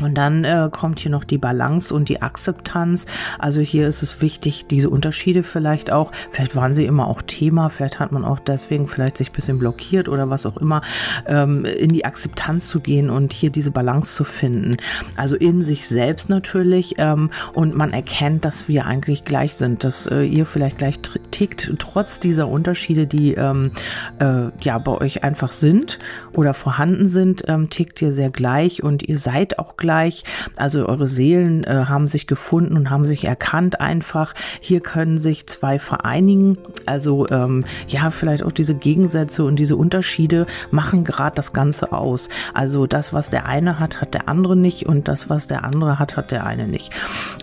Und 0.00 0.14
dann 0.16 0.44
äh, 0.44 0.68
kommt 0.70 0.98
hier 0.98 1.10
noch 1.10 1.24
die 1.24 1.38
Balance 1.38 1.94
und 1.94 2.08
die 2.08 2.22
Akzeptanz. 2.22 3.06
Also 3.38 3.60
hier 3.60 3.86
ist 3.88 4.02
es 4.02 4.20
wichtig, 4.20 4.66
diese 4.66 4.90
Unterschiede 4.90 5.42
vielleicht 5.42 5.90
auch, 5.90 6.12
vielleicht 6.30 6.56
waren 6.56 6.74
sie 6.74 6.86
immer 6.86 7.06
auch 7.06 7.22
Thema, 7.22 7.68
vielleicht 7.68 7.98
hat 7.98 8.12
man 8.12 8.24
auch 8.24 8.38
deswegen 8.38 8.86
vielleicht 8.86 9.16
sich 9.16 9.30
ein 9.30 9.34
bisschen 9.34 9.58
blockiert 9.58 10.08
oder 10.08 10.30
was 10.30 10.46
auch 10.46 10.56
immer, 10.56 10.82
ähm, 11.26 11.64
in 11.64 11.92
die 11.92 12.04
Akzeptanz 12.04 12.68
zu 12.68 12.80
gehen 12.80 13.10
und 13.10 13.32
hier 13.32 13.50
diese 13.50 13.70
Balance 13.70 14.14
zu 14.14 14.24
finden. 14.24 14.76
Also 15.16 15.36
in 15.36 15.62
sich 15.62 15.86
selbst 15.86 16.28
natürlich 16.28 16.94
ähm, 16.98 17.30
und 17.52 17.74
man 17.74 17.92
erkennt, 17.92 18.44
dass 18.44 18.68
wir 18.68 18.86
eigentlich 18.86 19.24
gleich 19.24 19.54
sind, 19.54 19.84
dass 19.84 20.06
äh, 20.06 20.22
ihr 20.22 20.46
vielleicht 20.46 20.78
gleich 20.78 21.00
tickt, 21.30 21.72
trotz 21.78 22.20
dieser 22.20 22.48
Unterschiede, 22.48 23.06
die 23.06 23.34
ähm, 23.34 23.72
äh, 24.18 24.50
ja 24.62 24.78
bei 24.78 24.92
euch 24.92 25.24
einfach 25.24 25.52
sind 25.52 25.98
oder 26.32 26.54
vorhanden 26.54 27.08
sind, 27.08 27.44
ähm, 27.48 27.68
tickt 27.70 28.00
ihr 28.02 28.12
sehr 28.12 28.30
gleich 28.30 28.82
und 28.82 29.02
ihr 29.02 29.18
seid 29.18 29.58
auch 29.58 29.76
gleich 29.76 29.89
gleich. 29.90 30.22
Also 30.54 30.86
eure 30.86 31.08
Seelen 31.08 31.64
äh, 31.64 31.86
haben 31.88 32.06
sich 32.06 32.28
gefunden 32.28 32.76
und 32.76 32.90
haben 32.90 33.06
sich 33.06 33.24
erkannt 33.24 33.80
einfach. 33.80 34.34
Hier 34.62 34.78
können 34.78 35.18
sich 35.18 35.48
zwei 35.48 35.80
vereinigen. 35.80 36.58
Also 36.86 37.28
ähm, 37.28 37.64
ja, 37.88 38.12
vielleicht 38.12 38.44
auch 38.44 38.52
diese 38.52 38.76
Gegensätze 38.76 39.42
und 39.42 39.56
diese 39.56 39.74
Unterschiede 39.74 40.46
machen 40.70 41.02
gerade 41.02 41.34
das 41.34 41.52
Ganze 41.52 41.90
aus. 41.90 42.28
Also 42.54 42.86
das, 42.86 43.12
was 43.12 43.30
der 43.30 43.46
eine 43.46 43.80
hat, 43.80 44.00
hat 44.00 44.14
der 44.14 44.28
andere 44.28 44.54
nicht 44.54 44.86
und 44.86 45.08
das, 45.08 45.28
was 45.28 45.48
der 45.48 45.64
andere 45.64 45.98
hat, 45.98 46.16
hat 46.16 46.30
der 46.30 46.46
eine 46.46 46.68
nicht. 46.68 46.92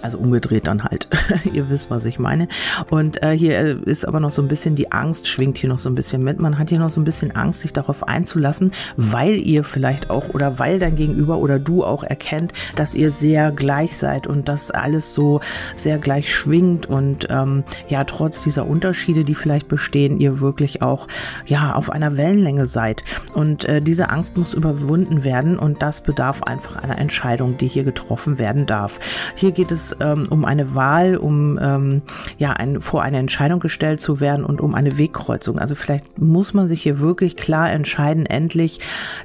Also 0.01 0.17
umgedreht 0.17 0.67
dann 0.67 0.85
halt. 0.85 1.09
Ihr 1.51 1.69
wisst, 1.69 1.91
was 1.91 2.05
ich 2.05 2.17
meine. 2.17 2.47
Und 2.89 3.21
äh, 3.23 3.37
hier 3.37 3.57
äh, 3.57 3.77
ist 3.83 4.07
aber 4.07 4.21
noch 4.21 4.31
so 4.31 4.41
ein 4.41 4.47
bisschen 4.47 4.77
die 4.77 4.93
Angst, 4.93 5.27
schwingt 5.27 5.57
hier 5.57 5.67
noch 5.67 5.79
so 5.79 5.89
ein 5.89 5.95
bisschen 5.95 6.23
mit. 6.23 6.39
Man 6.39 6.57
hat 6.57 6.69
hier 6.69 6.79
noch 6.79 6.91
so 6.91 7.01
ein 7.01 7.03
bisschen 7.05 7.35
Angst, 7.35 7.59
sich 7.59 7.73
darauf 7.73 8.07
einzulassen, 8.07 8.71
weil 8.95 9.35
ihr 9.35 9.65
vielleicht 9.65 10.09
auch 10.09 10.29
oder 10.29 10.59
weil 10.59 10.79
dein 10.79 10.95
Gegenüber 10.95 11.39
oder 11.39 11.59
du 11.59 11.83
auch 11.83 12.03
erkennt, 12.37 12.53
dass 12.75 12.95
ihr 12.95 13.11
sehr 13.11 13.51
gleich 13.51 13.97
seid 13.97 14.27
und 14.27 14.47
dass 14.47 14.71
alles 14.71 15.13
so 15.13 15.41
sehr 15.75 15.97
gleich 15.97 16.33
schwingt 16.33 16.85
und 16.85 17.27
ähm, 17.29 17.63
ja, 17.89 18.03
trotz 18.03 18.43
dieser 18.43 18.67
Unterschiede, 18.67 19.23
die 19.23 19.35
vielleicht 19.35 19.67
bestehen, 19.67 20.19
ihr 20.19 20.39
wirklich 20.39 20.81
auch 20.81 21.07
ja 21.45 21.73
auf 21.73 21.89
einer 21.89 22.17
Wellenlänge 22.17 22.65
seid. 22.65 23.03
Und 23.33 23.65
äh, 23.65 23.81
diese 23.81 24.09
Angst 24.09 24.37
muss 24.37 24.53
überwunden 24.53 25.23
werden 25.23 25.57
und 25.57 25.81
das 25.81 26.01
bedarf 26.01 26.43
einfach 26.43 26.77
einer 26.77 26.97
Entscheidung, 26.97 27.57
die 27.57 27.67
hier 27.67 27.83
getroffen 27.83 28.37
werden 28.37 28.65
darf. 28.65 28.99
Hier 29.35 29.51
geht 29.51 29.71
es 29.71 29.95
ähm, 29.99 30.27
um 30.29 30.45
eine 30.45 30.75
Wahl, 30.75 31.17
um 31.17 31.59
ähm, 31.61 32.01
ja 32.37 32.53
ein, 32.53 32.81
vor 32.81 33.01
eine 33.01 33.17
Entscheidung 33.17 33.59
gestellt 33.59 33.99
zu 33.99 34.19
werden 34.19 34.45
und 34.45 34.61
um 34.61 34.75
eine 34.75 34.97
Wegkreuzung. 34.97 35.57
Also 35.57 35.75
vielleicht 35.75 36.19
muss 36.19 36.53
man 36.53 36.67
sich 36.67 36.83
hier 36.83 36.99
wirklich 36.99 37.35
klar 37.35 37.71
entscheiden, 37.71 38.25
endlich 38.25 38.79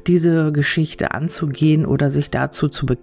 diese 0.06 0.52
Geschichte 0.52 1.12
anzugehen 1.12 1.84
oder 1.84 2.10
sich 2.10 2.30
dazu 2.30 2.68
zu 2.68 2.86
bekennen 2.86 3.01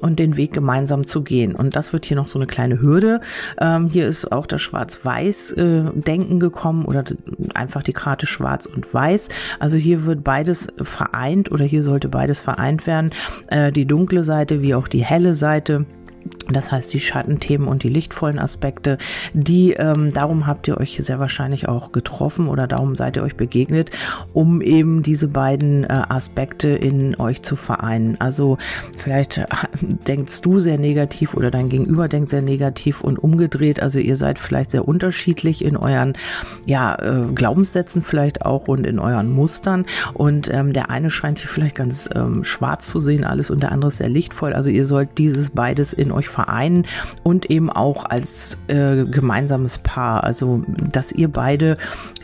und 0.00 0.18
den 0.18 0.36
Weg 0.36 0.52
gemeinsam 0.52 1.06
zu 1.06 1.22
gehen. 1.22 1.54
Und 1.54 1.76
das 1.76 1.92
wird 1.92 2.04
hier 2.04 2.16
noch 2.16 2.28
so 2.28 2.38
eine 2.38 2.46
kleine 2.46 2.80
Hürde. 2.80 3.20
Ähm, 3.60 3.88
hier 3.88 4.06
ist 4.06 4.32
auch 4.32 4.46
das 4.46 4.62
Schwarz-Weiß-Denken 4.62 6.36
äh, 6.36 6.40
gekommen 6.40 6.84
oder 6.84 7.04
einfach 7.54 7.82
die 7.82 7.92
Karte 7.92 8.26
Schwarz 8.26 8.66
und 8.66 8.92
Weiß. 8.92 9.28
Also 9.58 9.76
hier 9.76 10.04
wird 10.04 10.24
beides 10.24 10.68
vereint 10.80 11.50
oder 11.52 11.64
hier 11.64 11.82
sollte 11.82 12.08
beides 12.08 12.40
vereint 12.40 12.86
werden. 12.86 13.10
Äh, 13.48 13.72
die 13.72 13.86
dunkle 13.86 14.24
Seite 14.24 14.62
wie 14.62 14.74
auch 14.74 14.88
die 14.88 15.04
helle 15.04 15.34
Seite. 15.34 15.86
Das 16.50 16.70
heißt, 16.70 16.92
die 16.92 17.00
Schattenthemen 17.00 17.66
und 17.66 17.82
die 17.82 17.88
lichtvollen 17.88 18.38
Aspekte, 18.38 18.98
die, 19.32 19.72
ähm, 19.72 20.12
darum 20.12 20.46
habt 20.46 20.68
ihr 20.68 20.76
euch 20.78 20.98
sehr 21.00 21.18
wahrscheinlich 21.18 21.68
auch 21.68 21.92
getroffen 21.92 22.48
oder 22.48 22.66
darum 22.66 22.96
seid 22.96 23.16
ihr 23.16 23.22
euch 23.22 23.36
begegnet, 23.36 23.90
um 24.34 24.60
eben 24.60 25.02
diese 25.02 25.28
beiden 25.28 25.84
äh, 25.84 26.02
Aspekte 26.08 26.68
in 26.68 27.18
euch 27.18 27.42
zu 27.42 27.56
vereinen. 27.56 28.16
Also 28.20 28.58
vielleicht 28.96 29.38
äh, 29.38 29.46
denkst 29.80 30.42
du 30.42 30.60
sehr 30.60 30.78
negativ 30.78 31.34
oder 31.34 31.50
dein 31.50 31.70
Gegenüber 31.70 32.08
denkt 32.08 32.28
sehr 32.28 32.42
negativ 32.42 33.00
und 33.00 33.18
umgedreht. 33.18 33.80
Also 33.80 33.98
ihr 33.98 34.16
seid 34.16 34.38
vielleicht 34.38 34.70
sehr 34.70 34.86
unterschiedlich 34.86 35.64
in 35.64 35.76
euren 35.76 36.14
ja, 36.66 36.94
äh, 36.96 37.32
Glaubenssätzen 37.34 38.02
vielleicht 38.02 38.44
auch 38.44 38.68
und 38.68 38.86
in 38.86 38.98
euren 38.98 39.30
Mustern. 39.30 39.86
Und 40.12 40.52
ähm, 40.52 40.74
der 40.74 40.90
eine 40.90 41.08
scheint 41.08 41.38
hier 41.38 41.48
vielleicht 41.48 41.76
ganz 41.76 42.08
ähm, 42.14 42.44
schwarz 42.44 42.86
zu 42.86 43.00
sehen, 43.00 43.24
alles 43.24 43.48
und 43.48 43.62
der 43.62 43.72
andere 43.72 43.88
ist 43.88 43.96
sehr 43.96 44.10
lichtvoll. 44.10 44.52
Also 44.52 44.68
ihr 44.68 44.84
sollt 44.84 45.16
dieses 45.16 45.50
beides 45.50 45.94
in 45.94 46.12
euch 46.12 46.23
vereinen 46.28 46.86
und 47.22 47.50
eben 47.50 47.70
auch 47.70 48.04
als 48.04 48.56
äh, 48.68 49.04
gemeinsames 49.04 49.78
Paar. 49.78 50.24
Also, 50.24 50.62
dass 50.66 51.12
ihr 51.12 51.28
beide 51.28 51.76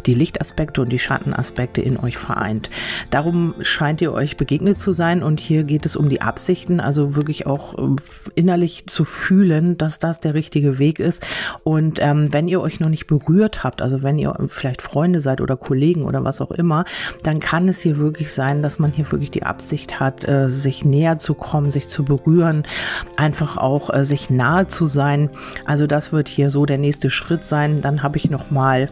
die 0.02 0.14
Lichtaspekte 0.14 0.82
und 0.82 0.90
die 0.90 0.98
Schattenaspekte 0.98 1.80
in 1.80 1.96
euch 1.96 2.18
vereint. 2.18 2.70
Darum 3.10 3.54
scheint 3.60 4.00
ihr 4.00 4.12
euch 4.12 4.36
begegnet 4.36 4.78
zu 4.78 4.92
sein 4.92 5.22
und 5.22 5.40
hier 5.40 5.64
geht 5.64 5.86
es 5.86 5.96
um 5.96 6.08
die 6.08 6.22
Absichten, 6.22 6.80
also 6.80 7.14
wirklich 7.14 7.46
auch 7.46 7.78
äh, 7.78 7.96
innerlich 8.34 8.86
zu 8.86 9.04
fühlen, 9.04 9.78
dass 9.78 9.98
das 9.98 10.20
der 10.20 10.34
richtige 10.34 10.78
Weg 10.78 10.98
ist. 10.98 11.26
Und 11.64 11.98
ähm, 12.00 12.32
wenn 12.32 12.48
ihr 12.48 12.60
euch 12.60 12.80
noch 12.80 12.88
nicht 12.88 13.06
berührt 13.06 13.64
habt, 13.64 13.82
also 13.82 14.02
wenn 14.02 14.18
ihr 14.18 14.36
vielleicht 14.48 14.82
Freunde 14.82 15.20
seid 15.20 15.40
oder 15.40 15.56
Kollegen 15.56 16.04
oder 16.04 16.24
was 16.24 16.40
auch 16.40 16.50
immer, 16.50 16.84
dann 17.22 17.38
kann 17.38 17.68
es 17.68 17.80
hier 17.80 17.98
wirklich 17.98 18.32
sein, 18.32 18.62
dass 18.62 18.78
man 18.78 18.92
hier 18.92 19.10
wirklich 19.10 19.30
die 19.30 19.42
Absicht 19.42 20.00
hat, 20.00 20.26
äh, 20.28 20.48
sich 20.50 20.84
näher 20.84 21.18
zu 21.18 21.34
kommen, 21.34 21.70
sich 21.70 21.88
zu 21.88 22.04
berühren, 22.04 22.64
einfach 23.16 23.56
auch 23.56 23.92
äh, 23.92 24.04
sich 24.04 24.30
nahe 24.30 24.68
zu 24.68 24.86
sein. 24.86 25.30
Also 25.64 25.86
das 25.86 26.12
wird 26.12 26.28
hier 26.28 26.50
so 26.50 26.66
der 26.66 26.78
nächste 26.78 27.10
Schritt 27.10 27.44
sein. 27.44 27.76
Dann 27.76 28.02
habe 28.02 28.18
ich 28.18 28.30
noch 28.30 28.50
mal 28.50 28.88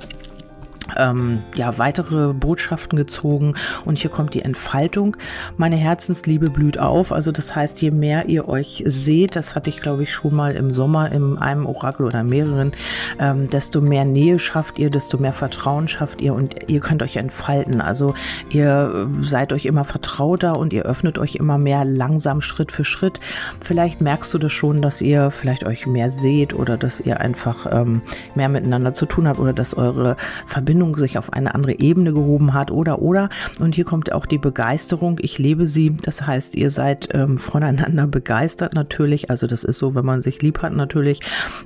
ähm, 0.96 1.42
ja, 1.54 1.78
weitere 1.78 2.32
Botschaften 2.32 2.96
gezogen 2.96 3.54
und 3.84 3.98
hier 3.98 4.10
kommt 4.10 4.34
die 4.34 4.42
Entfaltung. 4.42 5.16
Meine 5.56 5.76
Herzensliebe 5.76 6.50
blüht 6.50 6.78
auf. 6.78 7.12
Also 7.12 7.32
das 7.32 7.54
heißt, 7.54 7.80
je 7.80 7.90
mehr 7.90 8.26
ihr 8.26 8.48
euch 8.48 8.82
seht, 8.86 9.36
das 9.36 9.54
hatte 9.54 9.70
ich 9.70 9.80
glaube 9.80 10.02
ich 10.02 10.12
schon 10.12 10.34
mal 10.34 10.54
im 10.56 10.72
Sommer 10.72 11.12
in 11.12 11.38
einem 11.38 11.66
Orakel 11.66 12.06
oder 12.06 12.22
mehreren, 12.22 12.72
ähm, 13.18 13.48
desto 13.50 13.80
mehr 13.80 14.04
Nähe 14.04 14.38
schafft 14.38 14.78
ihr, 14.78 14.90
desto 14.90 15.18
mehr 15.18 15.32
Vertrauen 15.32 15.88
schafft 15.88 16.20
ihr 16.20 16.34
und 16.34 16.68
ihr 16.68 16.80
könnt 16.80 17.02
euch 17.02 17.16
entfalten. 17.16 17.80
Also 17.80 18.14
ihr 18.50 19.08
seid 19.20 19.52
euch 19.52 19.66
immer 19.66 19.84
vertrauter 19.84 20.58
und 20.58 20.72
ihr 20.72 20.84
öffnet 20.84 21.18
euch 21.18 21.36
immer 21.36 21.58
mehr 21.58 21.84
langsam 21.84 22.40
Schritt 22.40 22.72
für 22.72 22.84
Schritt. 22.84 23.20
Vielleicht 23.60 24.00
merkst 24.00 24.32
du 24.32 24.38
das 24.38 24.52
schon, 24.52 24.82
dass 24.82 25.00
ihr 25.00 25.30
vielleicht 25.30 25.64
euch 25.64 25.86
mehr 25.86 26.10
seht 26.10 26.54
oder 26.54 26.76
dass 26.76 27.00
ihr 27.00 27.20
einfach 27.20 27.66
ähm, 27.70 28.02
mehr 28.34 28.48
miteinander 28.48 28.92
zu 28.94 29.06
tun 29.06 29.28
habt 29.28 29.38
oder 29.38 29.52
dass 29.52 29.76
eure 29.76 30.16
Verbindung 30.46 30.77
Verbindung 30.78 30.96
sich 30.96 31.18
auf 31.18 31.32
eine 31.32 31.56
andere 31.56 31.80
Ebene 31.80 32.12
gehoben 32.12 32.54
hat 32.54 32.70
oder 32.70 33.02
oder. 33.02 33.30
Und 33.60 33.74
hier 33.74 33.84
kommt 33.84 34.12
auch 34.12 34.26
die 34.26 34.38
Begeisterung. 34.38 35.18
Ich 35.20 35.36
lebe 35.38 35.66
sie. 35.66 35.96
Das 36.02 36.24
heißt, 36.24 36.54
ihr 36.54 36.70
seid 36.70 37.08
ähm, 37.14 37.36
voneinander 37.36 38.06
begeistert 38.06 38.74
natürlich. 38.74 39.28
Also 39.28 39.48
das 39.48 39.64
ist 39.64 39.80
so, 39.80 39.96
wenn 39.96 40.04
man 40.04 40.22
sich 40.22 40.40
lieb 40.40 40.62
hat 40.62 40.72
natürlich. 40.72 41.18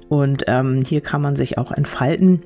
Und 0.09 0.45
ähm, 0.47 0.83
hier 0.87 1.03
kann 1.03 1.21
man 1.21 1.37
sich 1.37 1.59
auch 1.59 1.73
entfalten 1.73 2.43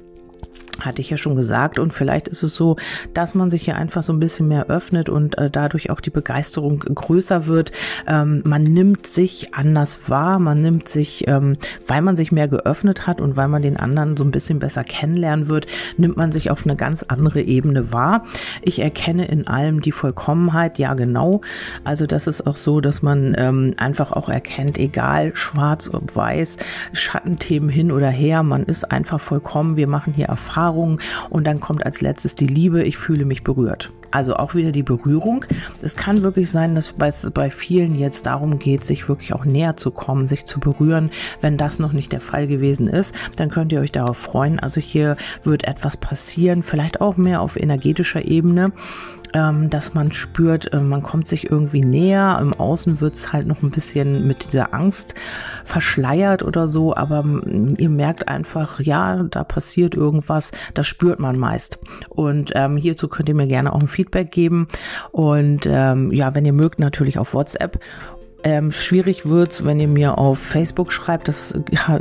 hatte 0.80 1.00
ich 1.00 1.11
ja 1.11 1.16
schon 1.16 1.37
gesagt. 1.37 1.78
Und 1.78 1.92
vielleicht 1.92 2.28
ist 2.28 2.42
es 2.42 2.54
so, 2.54 2.76
dass 3.14 3.35
man 3.35 3.50
sich 3.50 3.64
hier 3.64 3.76
einfach 3.76 4.02
so 4.02 4.12
ein 4.12 4.21
bisschen 4.21 4.49
mehr 4.49 4.66
öffnet 4.66 5.09
und 5.09 5.38
äh, 5.38 5.50
dadurch 5.50 5.90
auch 5.90 6.00
die 6.00 6.11
Begeisterung 6.11 6.78
größer 6.78 7.47
wird. 7.47 7.73
Ähm, 8.06 8.42
man 8.45 8.62
nimmt 8.62 9.06
sich 9.06 9.54
anders 9.54 10.09
wahr, 10.09 10.38
man 10.38 10.61
nimmt 10.61 10.88
sich, 10.88 11.26
ähm, 11.28 11.54
weil 11.87 12.02
man 12.02 12.16
sich 12.16 12.33
mehr 12.33 12.49
geöffnet 12.49 13.06
hat 13.06 13.21
und 13.21 13.37
weil 13.37 13.49
man 13.49 13.62
den 13.62 13.76
anderen 13.76 14.16
so 14.16 14.25
ein 14.25 14.30
bisschen 14.30 14.59
besser 14.59 14.85
kennenlernen 14.85 15.49
wird, 15.49 15.66
nimmt 15.97 16.16
man 16.16 16.33
sich 16.33 16.50
auf 16.50 16.64
eine 16.64 16.76
ganz 16.76 17.02
andere 17.02 17.42
Ebene 17.42 17.92
wahr. 17.92 18.25
Ich 18.62 18.80
erkenne 18.80 19.26
in 19.26 19.47
allem 19.47 19.80
die 19.80 19.92
Vollkommenheit, 19.92 20.78
ja 20.78 20.95
genau. 20.95 21.40
Also 21.85 22.06
das 22.06 22.26
ist 22.26 22.47
auch 22.47 22.56
so, 22.56 22.80
dass 22.80 23.02
man 23.02 23.35
ähm, 23.38 23.75
einfach 23.76 24.12
auch 24.12 24.28
erkennt, 24.28 24.78
egal 24.78 25.35
schwarz 25.35 25.88
oder 25.88 26.02
weiß, 26.12 26.59
Schattenthemen 26.92 27.68
hin 27.68 27.90
oder 27.90 28.09
her, 28.09 28.42
man 28.42 28.64
ist 28.64 28.90
einfach 28.90 29.21
vollkommen. 29.21 29.76
Wir 29.76 29.87
machen 29.87 30.12
hier 30.12 30.26
Erfahrungen 30.26 30.65
Erfahrungen 30.66 31.00
und 31.30 31.46
dann 31.46 31.61
kommt 31.61 31.87
als 31.87 32.00
letztes 32.00 32.35
die 32.35 32.46
Liebe, 32.46 32.82
ich 32.82 32.96
fühle 32.96 33.25
mich 33.25 33.44
berührt. 33.44 33.90
Also 34.11 34.35
auch 34.35 34.54
wieder 34.54 34.73
die 34.73 34.82
Berührung. 34.82 35.44
Es 35.82 35.94
kann 35.96 36.23
wirklich 36.23 36.50
sein, 36.50 36.75
dass 36.75 36.94
es 36.99 37.30
bei 37.30 37.50
vielen 37.50 37.94
jetzt 37.94 38.26
darum 38.26 38.58
geht, 38.58 38.85
sich 38.85 39.08
wirklich 39.08 39.32
auch 39.32 39.44
näher 39.44 39.76
zu 39.76 39.90
kommen, 39.90 40.26
sich 40.26 40.44
zu 40.44 40.58
berühren. 40.58 41.11
Wenn 41.40 41.56
das 41.56 41.78
noch 41.78 41.92
nicht 41.92 42.12
der 42.12 42.20
Fall 42.20 42.46
gewesen 42.46 42.88
ist, 42.88 43.14
dann 43.37 43.50
könnt 43.50 43.73
ihr 43.73 43.80
euch 43.80 43.92
darauf 43.92 44.16
freuen. 44.16 44.58
Also 44.58 44.80
hier 44.80 45.16
wird 45.44 45.64
etwas 45.64 45.96
passieren, 45.96 46.62
vielleicht 46.62 47.00
auch 47.00 47.16
mehr 47.16 47.42
auf 47.42 47.56
energetischer 47.56 48.25
Ebene 48.25 48.73
dass 49.68 49.94
man 49.94 50.12
spürt, 50.12 50.72
äh, 50.72 50.80
man 50.80 51.02
kommt 51.02 51.28
sich 51.28 51.50
irgendwie 51.50 51.82
näher. 51.82 52.38
Im 52.40 52.54
Außen 52.54 53.00
wird 53.00 53.14
es 53.14 53.32
halt 53.32 53.46
noch 53.46 53.62
ein 53.62 53.70
bisschen 53.70 54.26
mit 54.26 54.52
dieser 54.52 54.74
Angst 54.74 55.14
verschleiert 55.64 56.42
oder 56.42 56.68
so, 56.68 56.94
aber 56.96 57.22
mm, 57.22 57.76
ihr 57.78 57.90
merkt 57.90 58.28
einfach, 58.28 58.80
ja, 58.80 59.22
da 59.24 59.44
passiert 59.44 59.94
irgendwas, 59.94 60.52
das 60.74 60.86
spürt 60.86 61.18
man 61.18 61.38
meist. 61.38 61.78
Und 62.08 62.52
ähm, 62.54 62.76
hierzu 62.76 63.08
könnt 63.08 63.28
ihr 63.28 63.34
mir 63.34 63.46
gerne 63.46 63.72
auch 63.72 63.80
ein 63.80 63.88
Feedback 63.88 64.30
geben. 64.30 64.68
Und 65.12 65.66
ähm, 65.66 66.12
ja, 66.12 66.34
wenn 66.34 66.44
ihr 66.44 66.52
mögt, 66.52 66.78
natürlich 66.78 67.18
auf 67.18 67.34
WhatsApp. 67.34 67.78
Ähm, 68.44 68.70
schwierig 68.70 69.26
wird's, 69.26 69.64
wenn 69.64 69.80
ihr 69.80 69.88
mir 69.88 70.18
auf 70.18 70.38
Facebook 70.38 70.92
schreibt. 70.92 71.26
Das 71.26 71.52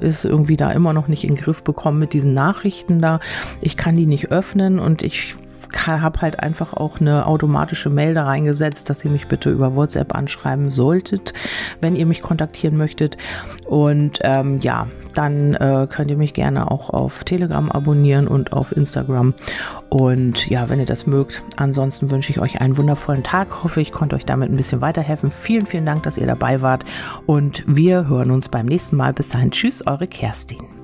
ist 0.02 0.26
irgendwie 0.26 0.58
da 0.58 0.72
immer 0.72 0.94
noch 0.94 1.08
nicht 1.08 1.24
in 1.24 1.36
den 1.36 1.42
Griff 1.42 1.64
bekommen 1.64 1.98
mit 1.98 2.14
diesen 2.14 2.34
Nachrichten 2.34 3.02
da. 3.02 3.20
Ich 3.62 3.78
kann 3.78 3.98
die 3.98 4.06
nicht 4.06 4.32
öffnen 4.32 4.78
und 4.78 5.02
ich 5.02 5.36
habe 5.74 6.22
halt 6.22 6.40
einfach 6.40 6.74
auch 6.74 7.00
eine 7.00 7.26
automatische 7.26 7.90
Mail 7.90 8.14
da 8.14 8.26
reingesetzt, 8.26 8.90
dass 8.90 9.04
ihr 9.06 9.12
mich 9.12 9.28
bitte 9.28 9.50
über 9.50 9.76
WhatsApp 9.76 10.16
anschreiben 10.16 10.72
solltet, 10.72 11.34
wenn 11.82 11.96
ihr 11.96 12.06
mich 12.06 12.22
kontaktieren 12.22 12.78
möchtet. 12.78 13.18
Und 13.66 14.20
ähm, 14.22 14.60
ja, 14.62 14.88
dann 15.14 15.54
äh, 15.56 15.88
könnt 15.90 16.12
ihr 16.12 16.18
mich 16.18 16.34
gerne 16.34 16.70
auch 16.70 16.90
auf 16.90 17.24
Telegram 17.24 17.72
abonnieren 17.72 18.28
und 18.28 18.54
auf 18.54 18.76
Instagram. 18.76 19.34
Und 19.90 20.48
ja, 20.50 20.70
wenn 20.70 20.80
ihr 20.80 20.86
das 20.86 21.08
mögt, 21.08 21.42
ansonsten 21.56 22.12
wünsche 22.12 22.32
ich 22.32 22.40
euch 22.40 22.62
einen 22.62 22.78
wundervollen 22.78 23.24
Tag. 23.24 23.64
Hoffe, 23.64 23.82
ich 23.82 23.92
konnte 23.92 24.16
euch 24.16 24.26
damit 24.26 24.50
ein 24.50 24.58
bisschen 24.58 24.82
weiterhelfen. 24.82 25.32
Vielen, 25.32 25.66
vielen 25.66 25.86
Dank, 25.86 26.04
dass 26.04 26.18
ihr 26.18 26.28
dabei 26.28 26.62
wart. 26.62 26.86
Und 27.26 27.64
wir 27.68 28.08
hören 28.08 28.32
uns 28.32 28.50
beim 28.50 28.66
nächsten 28.66 28.98
Mal. 28.98 29.14
Bis 29.14 29.30
dahin, 29.30 29.52
tschüss, 29.52 29.86
eure 29.88 30.08
Kerstin. 30.08 30.75